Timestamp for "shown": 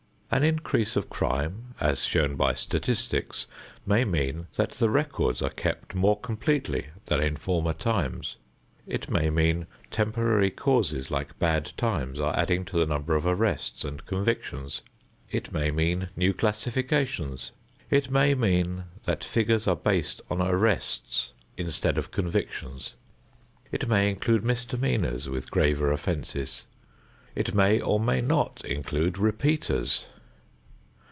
2.05-2.37